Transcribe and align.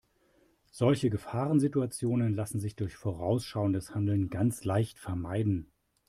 Solche 0.71 1.11
Gefahrensituationen 1.11 2.33
lassen 2.33 2.59
sich 2.59 2.75
durch 2.75 2.95
vorausschauendes 2.95 3.93
Handeln 3.93 4.31
ganz 4.31 4.63
leicht 4.63 4.97
vermeiden. 4.97 5.69